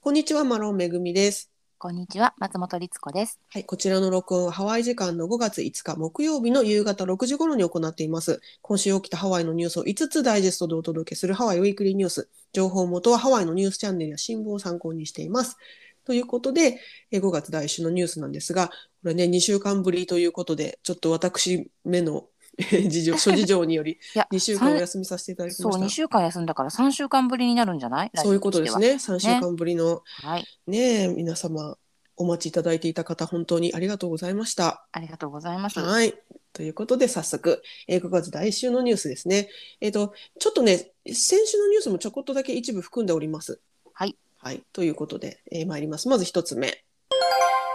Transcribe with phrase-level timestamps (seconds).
[0.00, 1.50] こんにちは、マロンめぐみです。
[1.76, 3.40] こんにちは、松本律子です。
[3.52, 8.40] はい、こちらの録音はハワイ時間の5月5日木曜日の夕方6時頃に行っています。
[8.62, 12.30] 今週起きたハワイのニュースを5つダイジェストでお届けするハワイウィークリーニュース。
[12.52, 15.56] 情報元はハワイのニュースチャンネルや新聞を参考にしています。
[16.04, 16.78] ということで、
[17.10, 18.74] え5月第1週のニュースなんですが、こ
[19.08, 22.37] れね、2週間ぶりということで、ちょっと私めのえ
[22.88, 25.86] 事情、諸事情により いや、2週間お休みさせていただきそう、ました。
[25.86, 28.10] 2週間休んだから3週間ぶりになるんじゃない？
[28.16, 28.78] そういうことです。
[28.78, 28.92] ね。
[28.94, 30.02] 3週間ぶりの
[30.66, 31.76] ねえ、皆様
[32.16, 34.86] お待ちいただいていた方、本当にありがとうございました。
[34.90, 35.78] ありがとうございます。
[35.78, 36.14] はい。
[36.52, 39.48] ということで、早速、えー5月第1週のニュースですね。
[39.80, 43.60] えっ、と、ちょっとね、先週のニュースもちょこっとだけ一部含んでおります。
[43.92, 44.16] はい。
[44.38, 44.64] はい。
[44.72, 46.08] ということで、えー参ります。
[46.08, 46.82] まず一つ目。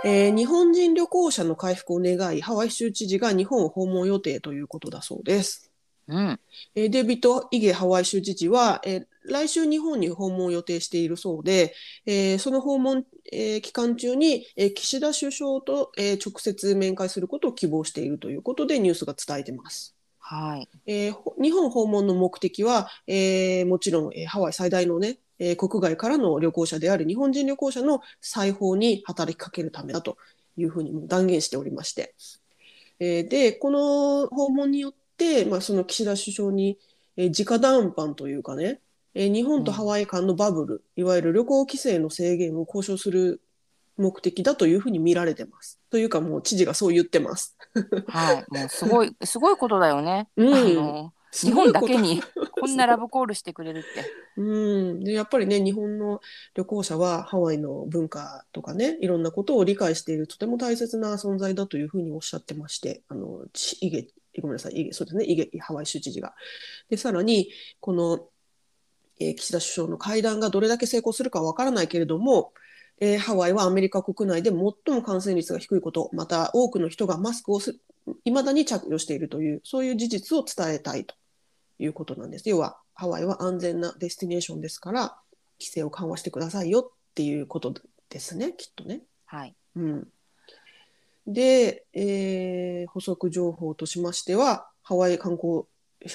[0.06, 5.72] えー日本人旅行者の回復を願い、ハワイ州知事が日本を訪問予定ということだそうです。
[6.08, 6.40] うん、
[6.76, 11.74] えーデイビッド・イゲハワイ州知事は、えー来週日本に訪問を予定しているそうで、
[12.06, 19.96] えーその訪問、えー期間中に、えー岸田首相と、えー直接面会することを希望しているということでニュースが伝えてます。
[20.20, 30.18] はい、えーほ日本訪問の目的は、えーもちろん、えーハワイ最大のね、えー国外からの旅行者である日本人旅行者の再訪に働きかけるためだと
[30.58, 32.14] いうふうにも断言しておりまして、
[33.00, 36.78] えーでこの訪問によって、まあ、その岸田首相に、
[37.18, 38.80] えー直談判というかね、
[39.14, 43.42] えー日本とハワイ間のバブル、いわゆる旅行規制の制限を交渉する
[43.98, 45.80] 目的だというふうに見られてます。
[45.90, 47.56] というかもう知事がそう言ってます。
[48.08, 50.28] はい、もうすごい、すごいことだよね。
[50.36, 52.22] うんあの日本だけに
[52.60, 53.88] こんなラブコールしてくれるって。
[54.38, 56.22] うん、でやっぱりね日本の
[56.54, 64.08] 旅行者はハワイの文化とかねいろんなことを理解しているとても大切な存在だというふうにおっしゃってましてあのちイゲ
[64.42, 66.36] ごめんなさいイゲそうですねイゲハワイ州知事が。
[66.90, 68.28] でさらにこの、
[69.20, 72.54] えー岸田首相の会談がどれだけ成功するかわからないけれども、
[73.00, 77.80] えーハワイはアメリカ国内で最も感染率が低いことまた多くの人がマスクをす
[78.26, 81.16] 未だに着用しているというそういう事実を伝えたいと
[81.84, 82.50] いうことなんです。
[82.50, 85.18] 要はハワイは安全なデスティネーションですから
[85.60, 87.74] 規制を緩和してくださいよっていうこと
[88.10, 89.02] ですねきっとね。
[89.26, 90.08] はい、うん、
[91.28, 95.64] で、えー補足情報としましてはハワイ観光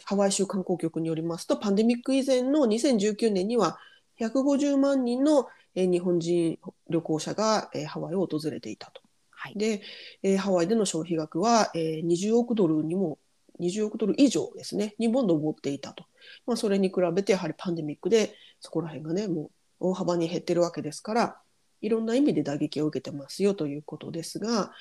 [0.04, 3.78] ハワイ州観光局によりますとパンデミック以前の2019年には
[4.20, 6.58] 150万人の、えー日本人
[6.90, 9.00] 旅行者が、えーハワイを訪れていたと。
[9.30, 9.82] はい、で、
[10.22, 13.18] えーハワイでの消費額は、えー20億ドルにも
[13.60, 14.94] 20億ドル以上ですね。
[14.98, 16.04] にも上っていたと、
[16.46, 21.36] まあ、それに比べてやはりパンデミックでそこら辺がねもう大幅に減ってるわけですから
[21.80, 24.72] いろんな意味で打撃を受けてますよということですが、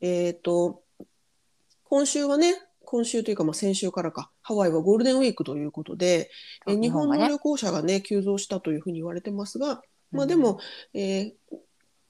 [0.00, 0.82] えー、と
[1.84, 6.30] 今週はね今週というかまあ先週からかハワイはゴールデンウィークということで、
[6.66, 10.58] えー日本の旅行者がね急増したというふうに言われてますが、まあ、でも、
[10.94, 11.32] えー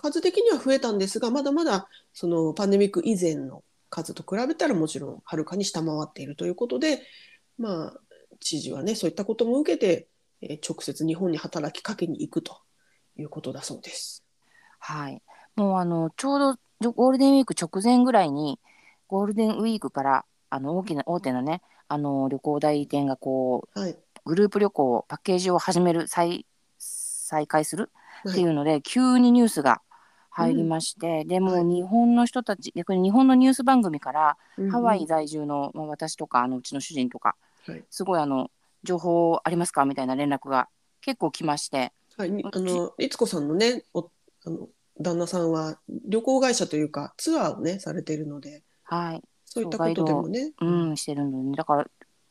[0.03, 3.63] 数的には増えたんですがまだまだそのパンデミック以前の
[3.93, 7.03] 数と比べたらもちろんはるかに下回っているということで、
[7.59, 8.01] まあ、
[8.41, 10.09] 知事はねそういったことも受けて、
[10.41, 12.63] えー直接日本に働きかけに行くと
[13.17, 14.25] いうことだそうです。
[14.81, 15.23] はい、
[15.55, 18.59] もうあのちょうどゴールデンウィーク直前ぐらいに
[19.07, 26.47] ゴールデンウィークからあの大きな大手のねあの旅行代理店がこうはい、グループ旅行パッケージを始める再
[26.79, 27.91] 再開する
[28.25, 29.83] はいっていうので、急にニュースが
[30.35, 34.37] 入りまして、でもう日本の人たち逆に日本のニュース番組から、
[34.71, 37.85] ハワイ在住の、まあ、私とかあのうちの主人とかはい。
[37.91, 38.51] すごいあの
[38.83, 39.85] 情報ありますか？
[39.85, 40.69] みたいな連絡が
[41.01, 41.93] 結構来まして。
[42.17, 44.11] はい、にあの律子さんのねお
[44.45, 44.69] あの
[45.01, 49.23] 旦那さんは旅行会社というかツアーをねされているのではい。
[49.45, 50.53] そういったことでもね。
[50.61, 51.87] うんしてるので、ね、だから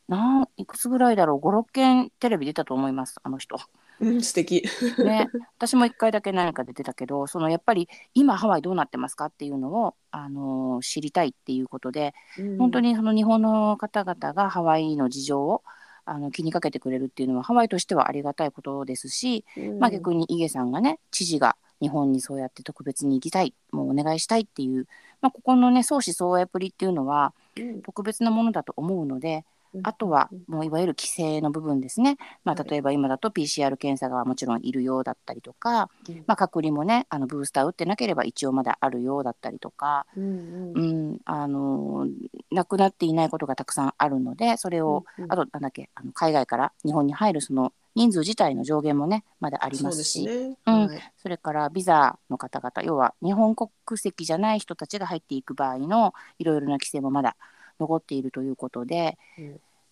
[0.08, 3.58] なんいくつぐらいだろう？56件テレビ出たと思いますあの人。
[4.02, 4.64] うん、素敵。
[5.04, 12.14] ね、私も1回だけ何かで出たけどそのやっぱり今ハワイどうなってますかっていうのを、あのー知りたいっていうことで、
[12.58, 12.82] 本当に。
[12.82, 15.64] にその日本の方々がハワイの事情を
[16.06, 19.46] あの気にかけてくれるっていうのはハワイとしてはありがたいことですし、
[19.80, 24.88] まあ、逆にイゲさんがね知事が日本にそうやって特別に行きたいもうお願いしたいっていう、
[25.22, 29.44] まあ、ここのね相思相愛っぷりっていうのはうん特別なものだと思うのでうん
[29.84, 32.70] あとはもういわゆる規制の部分ですね、まあ、はい。
[32.70, 36.24] 例えば今だと PCR 検査がもちろんいるようだったりとか、うん。
[36.28, 42.08] まあ、隔離もねあのブースター打ってなければ一応まだあるようだったりとか、うんううんん、あの
[42.52, 45.32] なくなっていないことがたくさんあるのでそれを、うんうん。
[45.32, 50.26] あとなんだっけあの海外から日本に入るその人数自体の上限もねまだありますし。
[50.26, 50.58] ね。
[50.66, 50.88] うん。
[50.88, 51.14] はい。
[51.18, 57.36] それからビザの方々要は日本国籍じゃない人たちが入っていく場合のいろいろな規制もまだ
[57.82, 59.18] 残っているということで、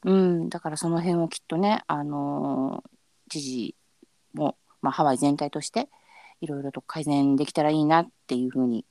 [0.05, 2.99] うん、だからその辺をきっとね、あのー
[3.29, 3.75] 知事
[4.33, 5.87] も、まあ、ハワイ全体として
[6.41, 8.83] いろいろと改善できたらいいなっていうふうに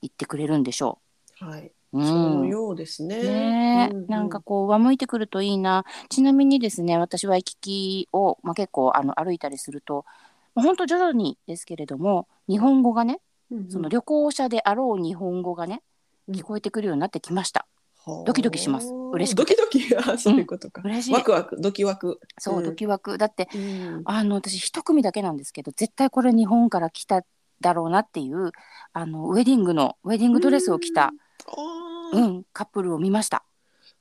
[0.00, 0.98] 言ってくれるんでしょ
[1.40, 1.98] はい、う。
[1.98, 2.06] うん。
[2.06, 3.22] そのようですね。
[3.22, 5.84] ねえ、ううなんかこう上向いてくるといいな。
[6.08, 10.04] ちなみにですね私は行き来を、まあ、結構あの歩いたりすると
[10.54, 13.20] まあ本当徐々にですけれども日本語がね
[13.50, 13.70] うんうん。
[13.70, 15.82] その旅行者であろう日本語がね
[16.30, 17.66] 聞こえてくるようになってきました。
[18.24, 18.92] ドキドキします。
[19.12, 19.56] 嬉しくて。
[19.56, 19.96] ドキドキ？
[19.96, 20.82] あそういうことか。
[20.84, 21.12] 嬉しい。
[21.12, 22.20] ワクワクドキワク。
[22.38, 22.64] そう、ん。
[22.64, 23.18] ドキワク。
[23.18, 24.02] だってうん。
[24.04, 27.24] あの私一組だけなんですけど絶対これ日本から来た
[27.60, 28.52] だろうなっていう
[28.92, 31.12] あのウェディングのウェディングドレスを着た、
[32.12, 33.44] うん、カップルを見ました。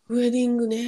[0.09, 0.83] ウェディングね。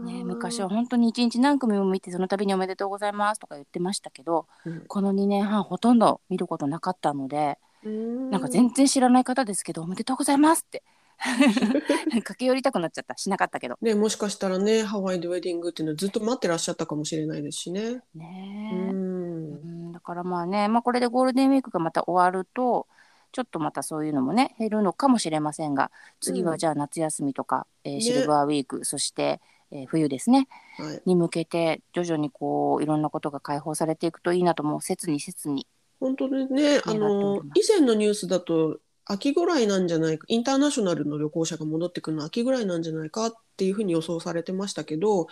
[0.00, 0.26] ね、うん。
[0.26, 4.80] 昔は本当に一日何組も見てその度におめでとうございますとか言ってましたけどうん。
[4.88, 8.30] この2年半ほとんど見ることなかったのでうん。
[8.30, 10.82] なんか全然知らない方ですけどおめでとうございますって
[12.10, 13.16] 駆け寄りたくなっちゃった。
[13.16, 13.76] しなかったけど。
[13.82, 18.02] ね、もしかしたらねハワイでウェディングっていうのはずっと待ってらっしゃったかもしれないですしね。
[18.14, 22.86] うねうん、だからまあね、まあ、これでゴールデンウィークがまた終わると
[23.32, 25.90] ちょっとまたそういうのもね減るのかもしれませんが
[26.20, 26.48] 次うん。
[26.48, 28.00] はじゃあ夏休みとか、えーね。
[28.00, 29.40] シルバーウィーク、そして、
[29.70, 30.48] えー冬ですね。
[30.78, 35.66] はい、に向けて徐々にこういろんなことが解放されていくといいなともう切に切に
[36.00, 38.78] 本当にねあの以前のニュースだと
[39.12, 45.26] 秋ぐらいなんじゃないかインターナショナルの旅行者が戻ってくるのは秋ぐらいなんじゃないかっていうふうに予想されてましたけど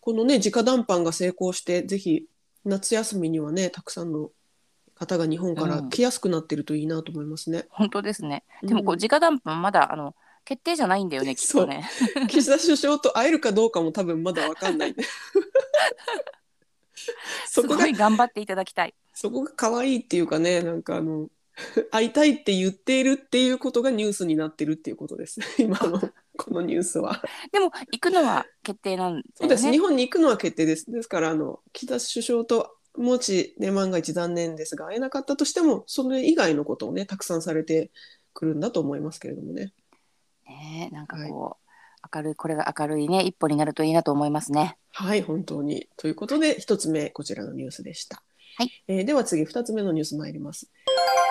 [0.00, 2.26] このね直談判が成功してぜひ
[2.66, 4.30] 夏休みにはねたくさんの
[4.94, 7.66] 方が日本から来やすくなってるといいなと思いますね。
[7.70, 11.88] 本当ですねでもこううん直談判まだあの決定じゃないんだよねきっとね。
[12.28, 14.94] 岸田首相と会えるかどうかも多分まだわかんない。
[17.46, 18.94] そこがすごい頑張っていただきたい。
[19.14, 21.28] そこが可愛いっていうかねなんかあの
[21.90, 26.00] 会いたいって言っているっていうことがニュースになってるっていうことです 今の
[26.36, 27.22] このニュースは。
[27.52, 29.22] でも行くのは決定なんね。
[29.34, 30.90] そうです日本に行くのは決定です。
[30.90, 37.90] ですからあの岸田首相ともし、ね、万が一残念ですが会えなかったとしてもそれ以外のことをねたくさんされて
[38.32, 39.72] くるんだと思いますけれどもね。
[40.46, 44.76] ねなんかこう、明るいこれが明るいね一歩になるといいなと思いますね。
[44.90, 48.22] はい本当にということで一つ目こちらのニュースでした。
[48.56, 50.70] はいえーでは次二つ目のニュース参ります。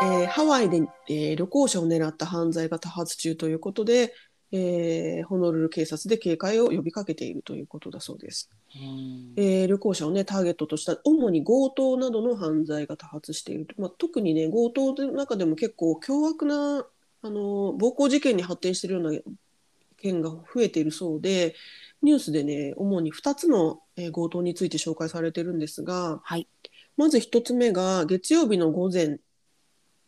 [0.04, 4.14] えーハワイで、えー旅行者を狙った犯罪が多発中ということで、
[4.52, 8.50] えーホノルル警察で警戒を呼びかけているということだそうです。
[8.76, 16.86] うんえー旅行者をねターゲットとした主に強盗などの犯罪が多発していると、まあ、特にね強盗の中でも結構凶悪な
[17.22, 19.20] あの暴行事件に発展しているような
[19.98, 21.56] 件が増えているそうで
[22.02, 26.48] ニュースでね主に2つの、えー強盗について紹介されてるんですがはい。
[26.98, 29.20] まず1つ目が月曜日の午前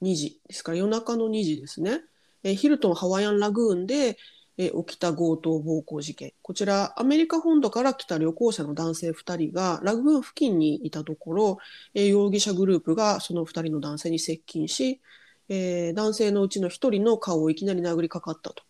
[0.02, 2.02] 2時ですから夜中の2時ですね、
[2.44, 4.18] えーヒルトンハワイアンラグーンで、
[4.58, 11.58] えー起きた強盗暴行事件こちらアメリカ本土から来た旅行者の男性2人がラグーン付近にいたところ、
[11.94, 15.02] えー容疑者グループがその2人の男性に接近し、
[15.50, 18.64] え男性のうちの1人の顔をいきなり殴りかかったと。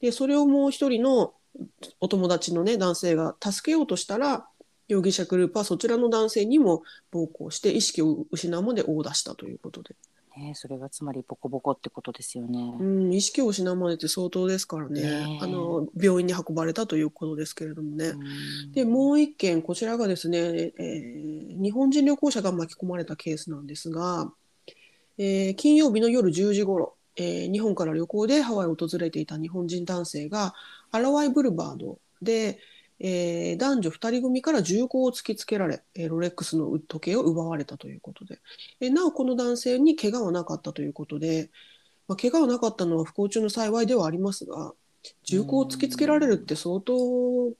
[0.00, 1.34] でそれをもう1人の
[2.00, 4.46] お友達の、ね、男性が助けようとしたら
[4.88, 9.94] 容疑者グループはそちらの男性にも暴行して意識を失うまで殴打したということで、
[10.36, 12.76] ねそれがつまりボコボコってことですよね。
[12.80, 18.08] うん、意識を失うまでって相当ですからねねえあの病院に運ばれたということですけれどもね。
[18.08, 24.32] うんでもう一件こちらがですね、えー日本人旅行者が巻き込まれたケースなんですが、
[25.18, 30.54] えー金曜日の夜10時ごろ、えー日本から旅行でハワイを訪れていた日本人男性が
[30.90, 32.58] アラワイブルバードで、
[33.00, 38.40] えー男女2人組から銃口を突きつけられ、えーロレックスの時計を奪われたということで、
[38.80, 41.50] えーなおこの男性に怪我はなかったということで、
[42.08, 44.74] まあ、怪我はなかったのは不幸中の幸いではありますが
[45.22, 46.94] 銃口を突きつけられるって相当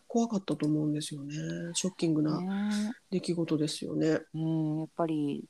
[0.09, 1.35] 怖かったと思うんですよね。
[1.75, 2.93] ショッキングなね。
[3.11, 4.21] 出来事ですよね。
[4.35, 5.45] うん、やっぱり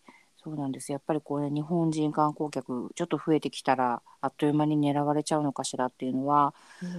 [0.44, 0.92] そうなんです。
[0.92, 6.52] やっぱりこうね日本人観光客ちょっと増えてきたらあっという間に狙われちゃうのかしらっていうのは、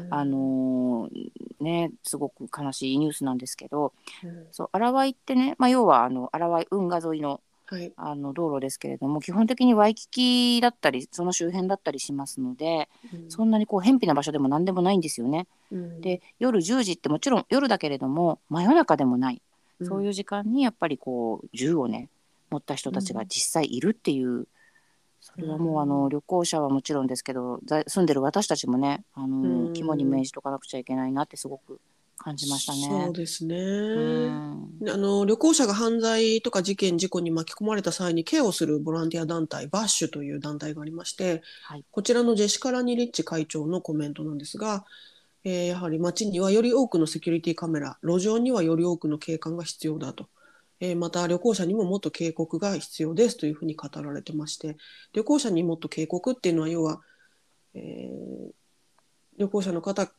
[0.09, 4.47] あのーねすごく悲しいニュースなんですけどうん。
[4.51, 10.07] そう荒ワイってね、まあ、要はあの荒ワイ運河沿いのはい、あの道路ですけれども基本的にワイキ
[10.57, 13.31] キだったりその周辺だったりしますのでうん。
[13.31, 15.47] そんなにこう偏僻な場所でも何でもないんですよね。
[15.71, 16.01] うん。
[16.01, 19.41] で夜10時ってもちろん夜だけれども真夜中でもない。
[19.79, 19.87] うん。
[19.87, 22.09] そういう時間にやっぱりこう銃をね
[22.49, 24.47] 持った人たちが実際いるっていう、
[25.21, 29.73] それはもうあの旅行者はもちろんですけど在住んでる私たちもねあの、うん。
[29.73, 31.79] 肝に銘じとかなくちゃいけないなってすごく
[32.17, 33.05] 感じましたね。
[33.05, 34.89] そうですね、うん。
[34.89, 41.83] あの旅行者が犯罪とか事件事故に巻き込まれた際にケアをするボランティア団体バッシュという団体がありまして、はい。
[41.91, 44.85] こちらのジェシカ・ラニリッチ会長のコメントなんですが、
[45.43, 50.27] えーやはり街にはより多くのセキュリティカメラ路上にはより多くの警官が必要だと
[50.79, 54.75] えーまた旅行者にももっと警告が必要ですというふうに語られてまして
[55.13, 57.01] 旅行者にもっと警告っていうのは要は、
[57.73, 58.51] えー
[59.37, 60.09] 旅行者の方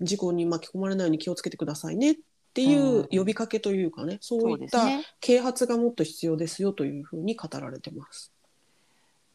[0.00, 2.16] 事故に巻き込まれないように気をつけてくださいねっ
[2.54, 4.84] ていううん呼びかけというかね、そうそういった。
[5.20, 8.32] 啓発がもっと必要ですよというふうに語られてます。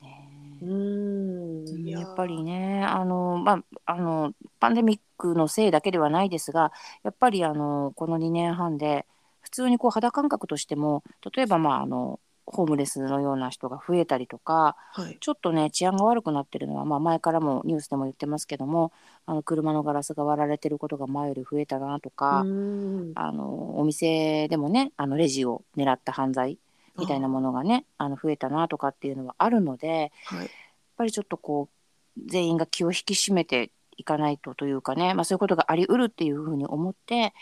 [0.02, 6.72] ねうーんいやっぱりねあの、まあ、あのパンデミックのせいだけではないですが
[7.04, 9.06] やっぱりあのこの2年半で
[9.44, 11.04] 普通にこう肌感覚としても
[11.36, 18.92] 例えば、まあ、あのホームレスのような人が増えたりとかはいちょっとね治安が悪くなってるのは、まあ、前からもニュースでも言ってますけども
[19.26, 26.58] あの車のガラスが割られてることが前より増えたなとか、あのお店でもねあのレジを狙った犯罪
[26.98, 30.12] みたいなものがねあの増えたなとかっていうのはあるので。
[30.26, 30.50] はい
[30.94, 37.34] やっぱりちょっとこう全員が気を引き締めていかないとというかね、まあ、そういうことがあり得るっていうふうに思って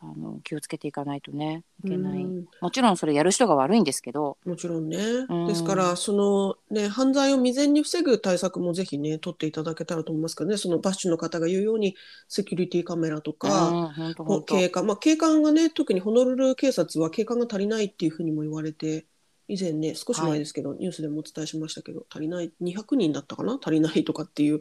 [0.00, 2.22] あの気をつけていかないとねいけない。
[2.22, 2.44] うん。
[2.60, 4.38] もちろんそれやる人が悪いんですけど。
[4.44, 5.46] もちろんね、ん。
[5.46, 10.56] ですからそのね犯罪を未然に防ぐ対策もぜひね取っていただけたらと思いますけどね。
[10.56, 11.96] そのバッシュの方が言うように
[12.28, 14.86] セキュリティカメラとか、うん警官。
[14.86, 19.06] まあ警官がね特にホノルル警察は警官が足りないっていうふうにも言われて
[19.48, 23.58] 以前ね少し前ですけど、ニュースでもお伝えしましたけど足りない200人だったかな？
[23.62, 24.60] 足りないとかっていう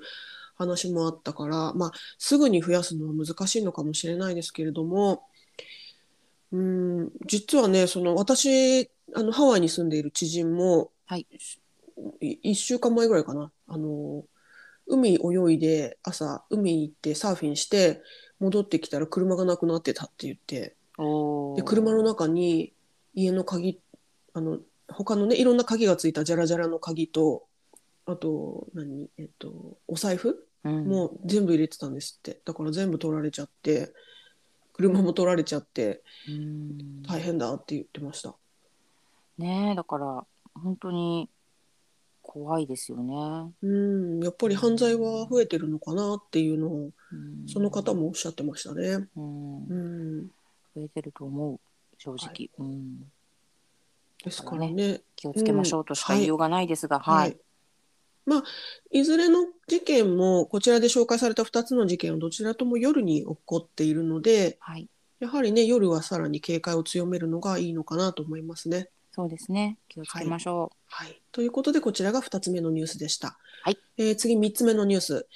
[0.55, 5.23] 話もあったからまあすぐに増やすのは難しいのかもしれないですけれども
[6.51, 11.27] うん実はねその私あのハワイに住んでいる知人も、はい。
[12.21, 13.51] い1週間前ぐらいかな。
[13.67, 14.23] あの
[14.87, 18.01] 海泳いで朝海に行ってサーフィンして
[18.39, 20.75] 戻ってきたら車がなくなってたって言って
[21.55, 22.73] で車の中に
[23.15, 23.79] 家の鍵
[24.33, 27.47] あの他のねいろんな鍵がついたジャラジャラの鍵と
[28.05, 29.09] あと何？
[29.17, 30.47] えっとお財布？
[30.63, 30.87] うん。
[30.87, 32.39] もう全部入れてたんですって。
[32.45, 33.91] だから全部取られちゃって
[34.73, 37.01] 車も取られちゃってうん。
[37.03, 38.35] 大変だって言ってました。
[39.37, 41.29] ねえだから本当に
[42.21, 43.53] 怖いですよね。
[43.61, 44.23] うん。
[44.23, 47.47] やっぱり犯罪は増えてるのかなっていうのをうん。
[47.47, 49.07] その方もおっしゃってましたね。
[49.15, 49.57] うん。
[49.67, 50.27] うん、
[50.75, 51.59] 増えてると思う
[51.97, 52.99] 正直、うん、
[54.23, 55.01] ですからね。
[55.15, 57.37] 気をつけましょうとしか言いようがないですが、はい、
[58.25, 58.43] まあ、
[58.91, 64.89] いずれの事件もこちらで紹介された2つの事件はどちらとも夜に起こっているのではい、
[65.19, 68.89] やはりね夜はさらに警戒を強めるのがいいのかなと思いますね。
[69.11, 73.37] そうですね気をつけましょはい、ということでこちらが2つ目のニュースでした。
[73.63, 75.27] はいえー次3つ目のニュース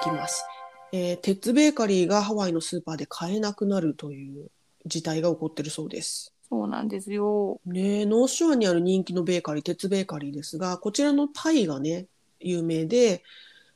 [0.00, 0.44] いきます。
[0.92, 4.50] えーテッツベーカリーがハワイのスーパーで買えなくなるという
[4.86, 6.34] 事態が起こっているそうです。
[6.42, 12.06] うそうなんですよねえ、ノースショアにある人気のベーカリー、鉄ベーカリーですが、こちらのパイがね、
[12.44, 13.22] 有名で、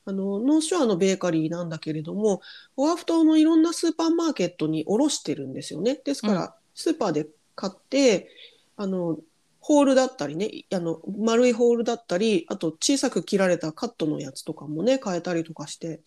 [0.04, 2.40] あの、ノースショアのベーカリーなんだけれども、
[2.76, 6.00] オアフ島のいろんなスーパーマーケットに卸してるんですよね。
[6.02, 8.30] ですから、スーパーで買って、
[8.76, 9.18] あの、
[9.60, 16.00] ホールだったりね、あの、丸いホールだったり、あと小さく切られたカットのやつとかもね、買えたりとかして、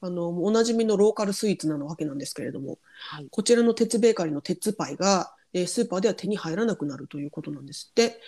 [0.00, 2.78] あの、おなじみのローカルスイーツなわけなんですけれども、
[3.10, 8.20] はいこちらの鉄ベーカリーの鉄パイが、えースーパーでは手に入らなくなるということなんですって。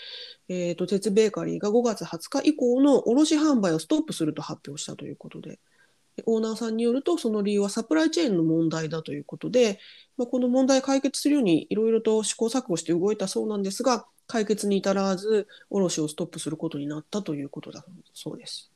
[0.53, 5.61] えー、と鉄ベーカリーが5月20日以降の卸販売をストップすると発表したということで、
[6.17, 9.79] でオーナーさんによると、その理由はサプライチェーンの問題だということで、
[10.17, 18.73] まあ、この問題を解決するようにいろいろと試行錯誤して動いたそうなんですが、解決に至らず、卸をストップすることになったということだそうです。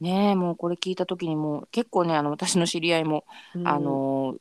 [0.00, 4.36] ねえもうこれ聞いた時にもう結構ねあの私の知り合いも、うんあの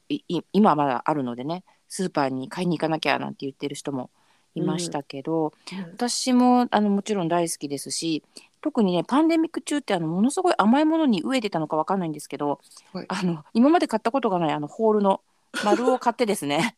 [0.53, 4.09] 今まだあるのでねスーパーに買いに行かなきゃなんて言ってる人も
[4.55, 5.53] いましたけど、
[5.93, 8.23] 私もあのもちろん大好きですし
[8.61, 12.59] 特にねパンデミック中ってあのものすごい甘いものに飢えてたのかわかんないんですけど、
[12.93, 13.05] はい。
[13.09, 15.21] あの今まで買ったことがないあのホールの
[15.63, 16.75] 丸を買ってですね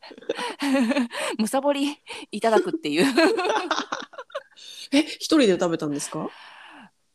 [1.37, 1.97] むさぼり
[2.31, 3.05] いただくっていう。
[4.93, 6.29] え、一人で食べたんですか？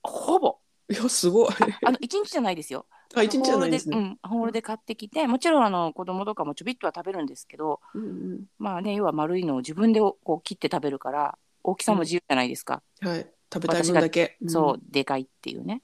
[0.03, 0.59] ほぼ。
[0.91, 1.49] いや、すごい。
[1.85, 2.87] あの一日じゃないですよ。
[3.15, 3.97] あ、一日じゃないですね。
[3.97, 12.83] ホールで,、うん、ホールで買ってきてもちろんあの子供とかもちょびっとは食べるんですけどうんうんまあね要は丸いのを自分でこう切って食べるから大きさも自由じゃないですか。
[13.01, 14.39] はい、食べたい分だけ。
[14.47, 15.83] そう、でかいっていうね。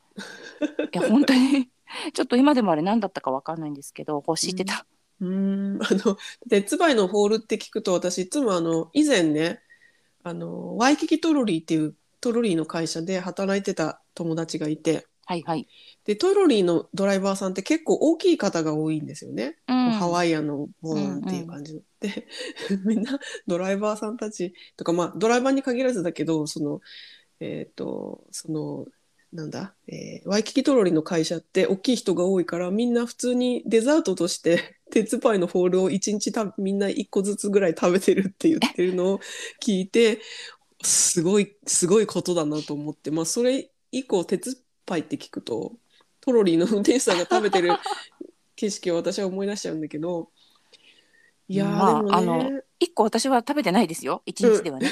[0.94, 1.68] いや、本当に、
[2.14, 4.86] ちょっと今でもあれ何だったかわかんないんですけど、欲してた。
[5.20, 5.78] うん。
[5.82, 6.16] あの、
[6.48, 9.60] 鉄バイのホールって聞くと、私いつもあの、以前ね、
[10.22, 15.68] あの、ワイキキトロリーっていうトロリーの会社で働いてた友達がいて、はいはい。
[16.04, 19.56] で、トロリーのドライバーさんって結構大きい方が多いんですよね。
[19.68, 21.80] うん、ハワイアンのボーンっていう感じの。
[22.00, 22.26] で、
[22.84, 26.80] みんなドライバーさんたちとか、まあ、ドライバーに限らずだけど、その、
[27.40, 28.86] えっ、と、その、
[29.32, 39.20] なんだ、えーワイキキトロリーの会社って大きい人が多いからみんな普通にデザートとして 鉄パイのホールを一日たみんな一個ずつぐらい食べてるって言ってるのを
[39.60, 40.20] 聞いて
[40.82, 44.62] すごいすごいことだなと思ってまあそれ以降鉄
[44.92, 45.72] パイって聞くと
[46.20, 47.70] トロリーの運転手さんが食べてる
[48.56, 50.28] 景色を私は思い出しちゃうんだけど
[51.48, 52.60] いやー、まあでもね。
[52.78, 54.22] 一個私は食べてないですよ。
[54.26, 54.90] 一日ではね、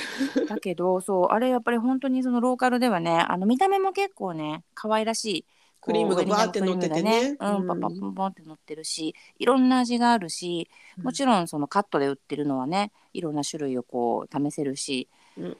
[0.48, 5.46] だけどそうあれやっぱり本当にそのローカルではねあの見た目も結構ね可愛らしい。
[5.82, 7.30] クリームがバーって乗っててね。
[7.32, 7.36] ね。
[7.40, 10.68] うん、パパポンポンって乗ってるしいろんな味があるし
[11.02, 15.44] もちろんそのカットで売ってるのはねいろんな種類をこう試せるし、うん。
[15.44, 15.56] やっ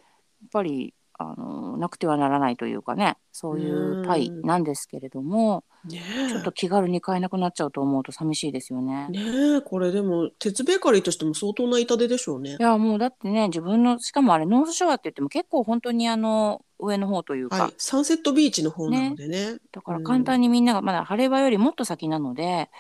[0.53, 6.01] ぱりあのなくてはならないというかねそういうパイなんですけれども、ね
[6.31, 9.09] ちょっと気軽に買えなくなっちゃうと思うと寂しいですよね。
[9.11, 12.57] えねえこれでも鉄ベーカリーとしても相当な痛手でしょうね。
[12.59, 12.63] い。
[12.63, 19.57] やもうだってね自分のしかもあれノースショアって言っても結構本当にあの上の方というか、はい、サンセットビーチの方なのでね。
[19.73, 22.71] だから簡単にみんながまだ晴れ場よりもっと先なので、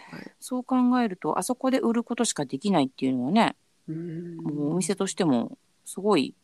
[0.40, 3.56] そう考えるとあそこで売ることしかできないっていうのはね
[3.88, 4.36] うん。
[4.36, 6.34] もうお店としてもすごい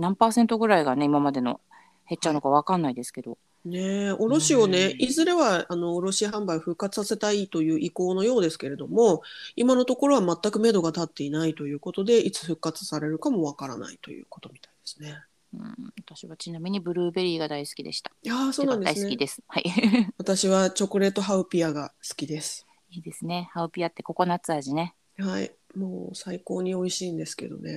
[0.00, 1.60] 何パーセントぐらいがね今までの
[2.08, 9.22] 減っちゃうのかわかんないですけど、ねえ卸をね、うんいずれはあの卸販売を復活させたいという意向のようですけれども
[9.54, 15.22] 今のところは全く目処が立っていないということでいつ復活されるかもわからないということみたいですね。
[15.52, 18.12] うん、私はちなみにブルーベリーが大好きでした。
[18.22, 19.00] いやーそうなんですね。
[19.02, 19.42] 大好きです。
[19.48, 19.64] はい。
[20.16, 22.66] 私はチョコレートハウピアが好きです。
[22.90, 23.50] いいですね。
[23.52, 24.94] ハウピアってココナッツ味ね。
[25.18, 27.76] はい、もう最高に美味しいんですけどね。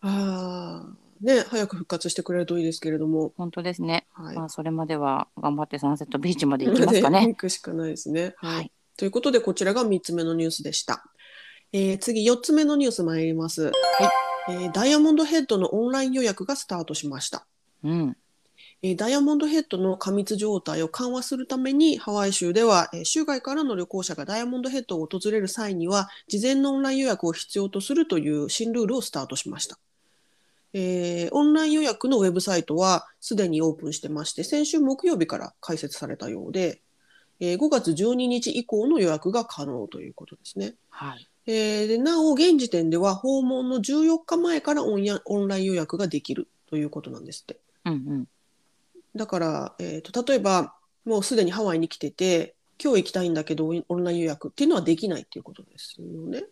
[0.00, 3.32] ああ、ね早く復活してくれるといいですけれども。
[3.36, 4.06] 本当ですね。
[4.12, 4.36] はい。
[4.36, 7.26] まあそれまでは頑張ってサンセットビーチまで行きますかね。
[7.26, 8.34] 行くしかないですね。
[8.38, 8.54] はい。
[8.56, 11.04] はいということで、こちらが3つ目のニュースでした。
[11.72, 13.72] えー次、4つ目のニュース参ります。
[14.48, 17.46] えーダイヤモンドヘッドのオンライン予約がスタートしました。
[17.82, 18.16] うん。
[18.86, 29.76] えーダイヤモンドヘッドの過密状態を緩和するために、ハワイ州では、えー州外からの旅行者がダイヤモンドヘッドを訪れる際には、事前のオンライン予約を必要とするという新ルールをスタートしました。
[30.72, 36.80] えーオンライン予約のウェブサイトはすでにオープンしてまして、先週木曜日から開設されたようで、
[37.40, 40.74] えー5月12日以降の予約が可能ということですね。
[40.90, 41.28] はい。
[41.46, 47.58] えーでなお、現時点では訪問の14日前からオンやオンライン予約ができるということなんですって。
[47.84, 48.28] うんうん。
[49.16, 50.74] だから、えー、と例えば
[51.04, 56.44] もうすでにハワイに来てて今日行きたいんだけどオンライン予約っていうのはできないっていうことですよね。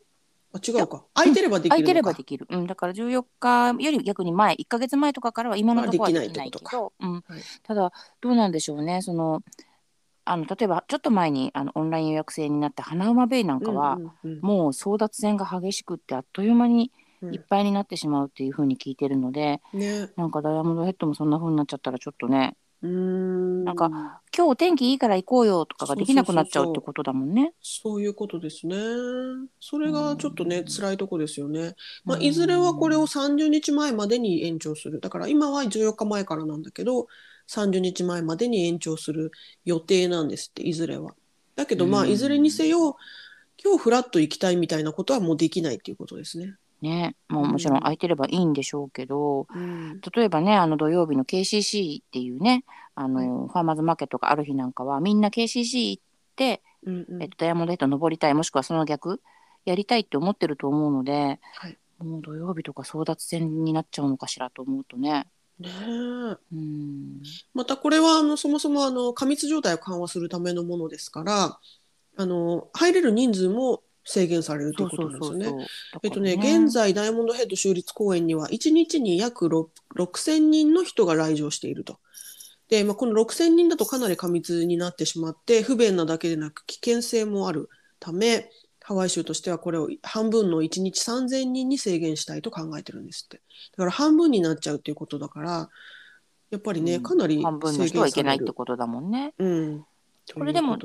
[0.54, 2.46] あ違うか空いてればできる空いてればできる。
[2.48, 2.66] うん。
[2.66, 7.22] だから14日より逆に前、1ヶ月前とかからは今のところはできないけど、うんはい
[7.64, 9.02] ただ、どうなんでしょうね。
[9.02, 9.42] その、
[10.24, 13.98] あの、例えばちょっと前にあのオンライン予約制になった花馬ベイなんかは、
[14.42, 27.52] もう争奪戦が激しくってあっという間にうんいっぱいになってしまうっていうふうに聞いてるので、ねなんかダイヤモンドヘッドもそんな風になっちゃったらちょっとねうーんなんか今日天気いいから行こうよとかができなくなっちゃうってことだもんね。
[27.62, 28.76] そういうことですね。
[29.58, 31.74] それがちょっとね、うん辛いとこですよね。
[32.04, 35.00] まあ、うんいずれはこれを30日前までに延長する。
[35.00, 37.06] だから今は14日前からなんだけど、
[37.48, 39.30] 30日前までに延長する
[39.64, 41.14] 予定なんですって、いずれは。
[41.56, 42.96] だけど、まあ、うんいずれにせよ、
[43.62, 46.56] 今日フラッと行きたいみたいなことはもうできないっていうことですね。
[46.84, 47.16] ね。
[47.28, 50.00] もうもちろん空いてればいいんでしょうけど、うん。
[50.14, 56.02] 例えばねあの土曜日の KCC っていうねあの、ファーマーズマーケットがある日なんかはみんな KCC 行っ
[56.36, 57.22] て、うんうん。
[57.22, 59.20] えっと、ダイヤモンドヘッド登りたいもしくはその逆
[59.64, 61.78] やりたいって思ってると思うので、はい。
[61.98, 65.26] もう土曜日とか争奪戦になっちゃうのかしらと思うとね。
[65.58, 66.36] ねえ。
[66.52, 67.22] うん。
[67.54, 71.58] またこれはあのそもそもあの過密状態を緩和するためのものですから
[72.16, 75.66] あの入れる人数も制限されるということですよね。
[76.02, 81.98] えっとね、現在ダイヤモンドヘッド州立公園には1日に約6 6000人の人が来場していると。
[82.68, 87.68] で、まあ、この6000人だとかなり過密になってしまって不便なだけでなく危険性もある
[88.00, 88.50] ため
[88.82, 93.40] ハワイ州としてはこれを半分の1日3000人に制限したいと考えてるんですって。
[93.72, 95.70] だから半分になっちゃうっていうことだから
[96.50, 98.52] やっぱりね、うんかなり半分の人はいけないってと。
[98.52, 99.34] ことだもんね。
[99.38, 99.84] うん、
[100.34, 100.78] これでも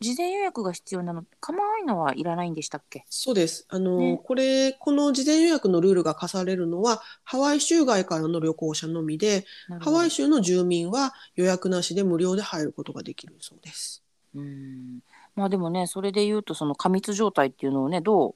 [0.00, 3.04] 事前予約が必要なの構わないのはいらないんでしたっけ？
[3.08, 3.66] そうです。
[3.68, 9.44] あの、ねこれ、この事前予約のルールが課されるのは、ハワイ州外からの旅行者のみで、
[9.80, 14.02] ハワイ州の住民は予約なしで無料で入ることができるそうです。
[14.34, 15.00] うん
[15.34, 18.34] まあでもねそれで言うとその過密状態っていうのをねどう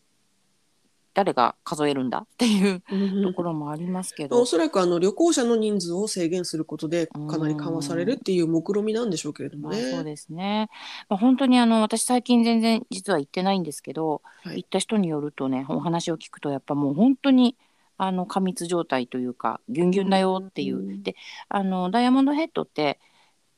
[1.14, 2.82] 誰が数えるんだっていう
[3.22, 4.40] ところもありますけど。
[4.40, 9.90] おそらくあの旅行者の人数を制限することでかなり緩和されるっていう目論みなんでしょうけれどもまあね。
[9.90, 10.68] そうですね、
[11.08, 14.62] まあ、本当にあの私最近全然実は行ってないんですけど、はい。
[14.62, 17.56] 行った人によるとねお話を聞くとやっぱもう本当に
[17.98, 21.02] あの過密状態というかギュンギュンだよっていう、うん。
[21.02, 21.14] で
[21.48, 22.98] あのダイヤモンドヘッドって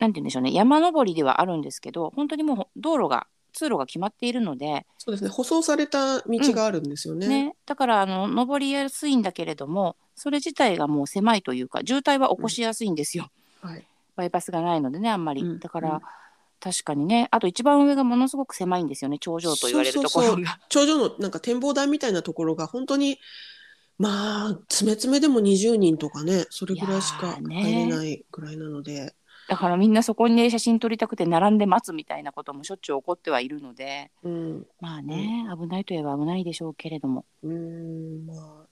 [0.01, 0.53] なんて言うんでしょうね。
[0.53, 5.31] 山登りではあるんですけど本当にもう道路が通路が決まっているので、そうですね。
[5.31, 7.27] 舗装された道があるんですよね。
[7.29, 13.31] ね、だからあの登りやすいんだけれどもそれ自体がもう狭いというか渋滞は起こしやすいんですよ、
[13.63, 13.87] はい。
[14.17, 15.59] バイパスがないのでねあんまり、うん。
[15.59, 16.01] だから、うん。
[16.61, 17.29] 確かにね。
[17.31, 20.59] あと一番上がものすごく狭いんですよね頂上と言われるところが。
[20.69, 23.19] 頂上のなんか展望台みたいなところが本当に
[23.99, 29.15] まあ詰め詰めでも20人とかねそれぐらいしか入れないぐらいなので、
[29.49, 37.25] だからみんなそこにね写真撮りたくて並んで待つみたいなこともしょっちゅう起こってはいるのでうん、まあね、危ないといえば危ないでしょうけれども。
[37.43, 38.67] うーんまあ。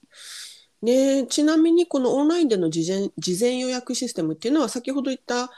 [0.83, 5.51] ねちなみにこのオンラインでの事前事前予約システムっていうのは先ほど言った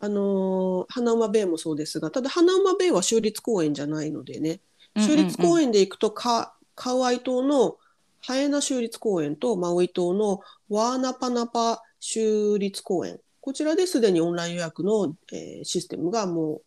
[0.00, 4.60] あのー花馬ベイもそうですがただ花馬ベイは州立公園じゃないのでね。
[4.98, 7.76] 州立公園で行くとカカウアイ島の
[8.20, 16.62] ハエナ州立公園とマウイ島のワーナパナパ州立公園こちらですでにオンライン予約の、えーシステムがもう、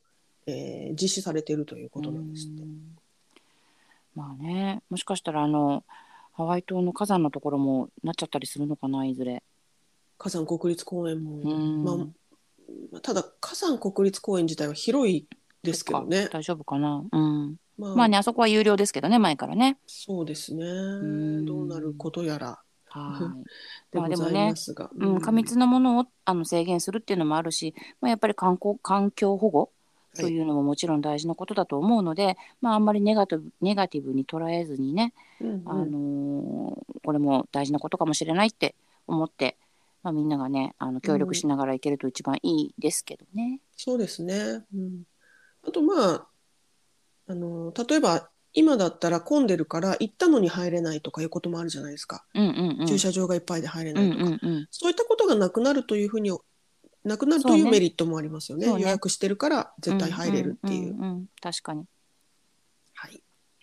[0.50, 2.64] えー実施されているということなんですって。
[2.64, 2.96] うん
[4.16, 5.84] まあねもしかしたらあの
[6.34, 9.44] ハワイ島の火山のところもなっちゃったりするのかないずれ。
[10.18, 15.28] 火山国立公園も、うんまあ、ただ火山国立公園自体は広い
[15.64, 16.30] ですけどね。
[16.32, 17.04] 大丈夫かな。
[17.12, 17.58] うん。
[17.78, 19.78] ままあねあそこは有料ですけどね前からね。
[19.86, 20.64] そうですね。
[20.64, 22.60] んどうなることやら
[22.90, 23.36] は
[23.94, 23.94] い。
[24.10, 24.54] でもね。
[24.96, 29.72] うん、過密なものをあの制限するっていうのもあるし、まあ、やっぱり観光環境保護
[30.16, 38.76] というのももちろん大事なことだと思うので、まあ、あんまりネガティブネガティブに捉えずにね、うんうんあのーこれも大事なことかもしれないって
[39.08, 39.58] 思って、
[40.04, 43.62] まあ、みんながねあの協力しながらいけると一番いいですけどね。
[43.76, 44.64] そうですね。
[44.72, 45.04] うん、
[45.64, 46.28] あとまあ
[47.28, 52.26] あの例えば今だったら混んでるから行ったのに入れないとかいうこともあるじゃないですか。
[52.34, 52.88] うんうんうん。
[52.88, 54.68] 駐車場がいっぱいで入れうなんいとか、うんうん。
[54.72, 56.32] そういったことがなくなるというふうに
[57.04, 58.68] なくなるというメリットもありますよね。
[58.68, 60.96] ね予約してるから絶対入れるっていう。
[60.96, 61.86] んんんん確かに。
[62.94, 63.22] はい。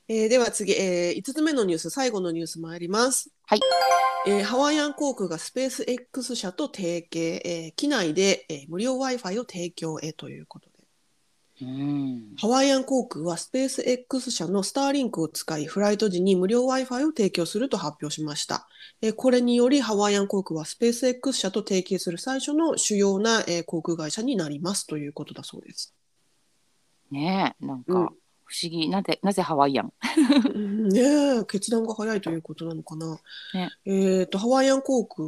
[0.09, 3.31] えーでは次、え5つ目のニュース、最後のニュース参ります。
[3.45, 3.61] はい。
[4.29, 10.76] えーハワイアン航空がスペース X 社と提携、えー機内で、えー無料 Wi-Fi を提供へということで。
[11.63, 12.35] うん。
[12.37, 18.69] ハワイアン航空はスペース X 社のスターリンクを使い、フライト時に無料 Wi-Fi を提供すると発表しました。
[19.01, 25.95] えーこれにより、ハワイアン航空はスペース X 社と提携する最初の主要な、えー航空会社になりますということだそうです。
[27.11, 28.13] ねえなんうんか
[28.45, 29.93] 不思議、なぜなぜハワイアン？
[30.55, 31.01] うんね
[31.41, 33.19] え決断が早いということなのかな。
[33.55, 35.27] ねえっとハワイアン航空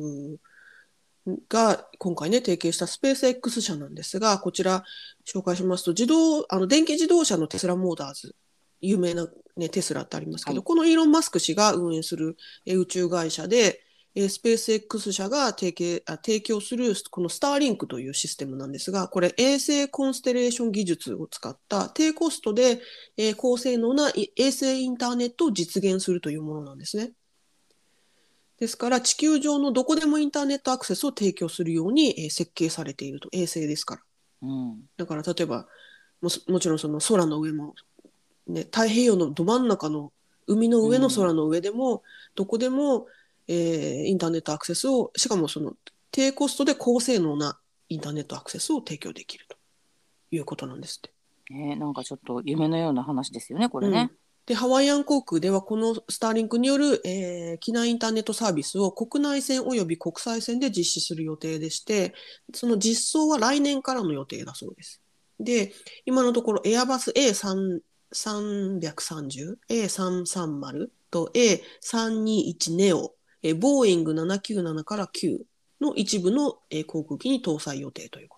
[1.48, 4.84] が今回ね提携したスペース X 社なんですがこちら
[5.26, 8.34] 紹介しますと自動あの電気自動車のテスラモーターズ
[8.80, 12.36] 有名な、ね、テスラってありますけど、はいこのイーロン・マスク氏が運営する
[12.66, 13.82] えー宇宙会社で、
[14.14, 22.80] えースペース X 社が提携あ提供するこのスターリンクというシステムなんですがこれ衛星コンステレーション技術を使った低コストで、
[23.16, 27.12] えー高性能ない衛星インターネットを実現するというものなんですね。
[28.58, 34.02] ですから地球上のどこでもインターネットアクセスを提供するように、えー設計されていると衛星ですから。
[34.42, 34.80] うん。
[34.96, 35.66] だから例えば
[36.20, 37.74] もすもちろんその空の上も、
[38.48, 40.12] ね、太平洋のど真ん中の
[40.46, 42.02] 海の上の空の上でも、
[42.34, 43.06] どこでも、
[43.46, 45.74] えーインターネットアクセスをしかもその
[46.10, 49.56] 低コストで高性能なインターネットアクセスを提供できると
[50.30, 51.12] いうことなんですって。
[51.54, 54.10] ねなんかちょっと夢のような話ですよねこれね。
[54.48, 62.14] でハワイアン航空ではこのスターリンクによる、えー機内インターネットサービスを国内線および国際線で実施する予定でして
[62.54, 65.02] その実装は来年からの予定だそうです。
[65.38, 65.74] で
[66.06, 67.80] 今のところエアバス A330、
[69.68, 73.12] A330 と A321 ネオ、
[73.58, 75.40] ボーイング797から9
[75.82, 76.56] の一部の、
[76.86, 78.37] 航空機に搭載予定というこ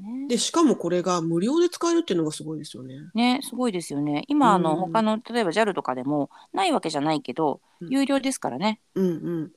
[0.00, 0.36] ねで。
[0.36, 2.96] でしかもこれが無料で使えるっていうのがすごいですよね。
[3.14, 4.24] ねすごいですよね。
[4.28, 8.80] 今あの、うん他の例えば JAL とかでもないわけじゃないけど、うん有料ですからね。
[8.94, 9.10] うんう
[9.44, 9.52] ん。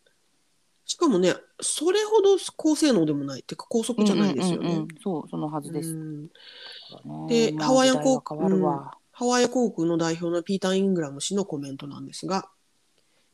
[0.85, 4.87] しかもね、それほど高性能でもないっていうか高速じゃないですよねうんうんうんうん。
[5.01, 5.91] そうそのはずです。
[5.91, 6.29] うんね
[7.27, 8.97] でまあハワイアン時代は航変わるわ。
[9.11, 12.49] ハワイアン航空の代表のピーター・イングラム氏のコメントなんですが、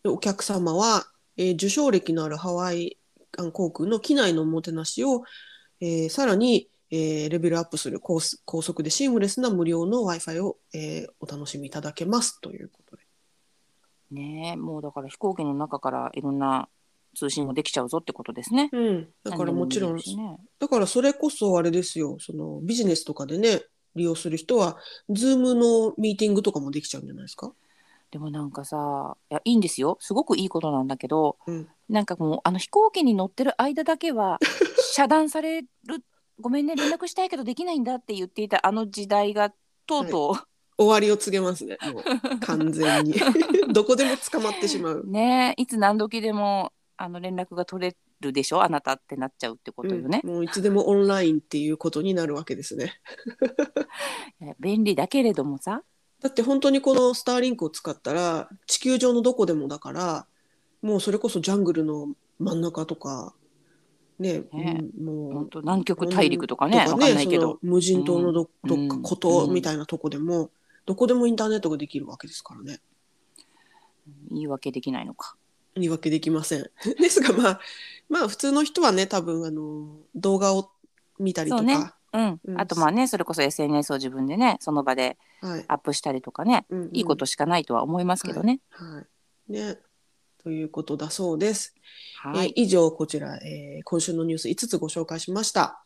[0.03, 2.97] でお客様は、えー受賞歴のあるハワイ
[3.37, 5.23] アン航空の機内のおもてなしを、
[5.81, 13.03] えーさらに、えーレベルアップする高す高速でシームレスな無料の Wi-Fi を、えーお楽しみいただけますということで。
[14.11, 16.67] ねもうだから飛行機の中からいろんな
[17.15, 18.69] 通信もできちゃうぞってことですね。
[18.71, 20.03] うん、だからもちろんね
[20.59, 23.61] だからそれこそあれですよ、そのビジネスとかでね、
[23.95, 24.77] 利用する人は、
[25.09, 27.51] ズームのミーティングとかもできちゃうんじゃないですか？
[28.11, 31.67] でもなんかさいやいいんですよすごくいいことなんだけどうん。
[31.89, 34.39] なんかもうあの飛行機に乗ってる間だけは
[34.93, 35.67] 遮断される
[36.39, 39.53] ごめんね連絡したいけどできないんだって言っていたあの時代がち
[39.89, 40.37] とうと
[40.77, 41.77] 終わりを告げますね。
[41.91, 42.03] もう
[42.45, 43.15] 完全に
[43.73, 45.09] どこでも捕まってしまうう。
[45.09, 50.27] ねいつ何時でもあの連絡が取れるでしょあなたってなっちゃうってことよねう。
[50.27, 53.01] んもういつでもオンラインっていうことになるわけですね。
[54.59, 55.83] 便利だけれどもさ
[56.21, 60.27] だって本当にこのスターリンクを使ったら地球上のどこでもだから
[60.81, 63.33] もうそれこそジャングルの真ん中とか
[64.19, 64.81] ねね。
[64.97, 65.33] うんもう。
[65.33, 67.59] 本当南極大陸とかねかんないけど。
[67.61, 69.53] 無人島のど,、うんどっか孤島うん。
[69.53, 70.51] みたいなとこでも、
[70.85, 72.79] どこでもインターネットができるわけですからね。
[74.29, 75.35] 言い訳できないのか。
[75.75, 76.69] 言い訳できません。
[76.99, 77.59] ですがまあ
[78.09, 80.71] まあ普通の人はね多分あの動画を
[81.19, 81.91] 見たりとか、そうね。
[82.13, 82.39] うん。
[82.43, 82.59] うん。
[82.59, 85.65] あとまあねそれこそ SNS を自分でねその場ではい。
[85.69, 86.89] アップしたりとかね、うんうん。
[86.91, 88.59] いいことしかないとは思いますけどね。
[88.71, 89.05] は
[89.49, 89.53] い。
[89.53, 89.79] ね
[90.43, 91.75] ということだそうです。
[92.17, 95.83] はい、えー以上こちら、えー今週のニュース5つご紹介しました、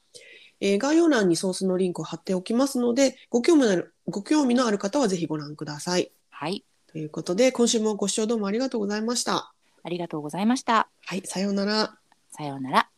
[0.59, 10.89] えー概要欄にソースのリンクを貼っておきますのでご興味のあるご興味のある方はぜひご覧くださいはい、ということで今週もご視聴どうもありがとうございましたありがとうございました。
[11.05, 11.97] はいさようなら
[12.31, 12.92] さようなら。